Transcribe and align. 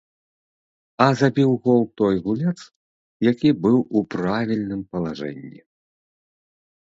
А 1.03 1.05
забіў 1.19 1.51
гол 1.65 1.81
той 1.99 2.15
гулец, 2.23 2.55
які 3.29 3.49
быў 3.65 3.77
у 3.99 4.05
правільным 4.15 4.81
палажэнні. 4.95 5.61